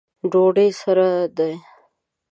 ډوډۍ 0.31 0.67
سره 0.81 1.07
ده 1.37 1.49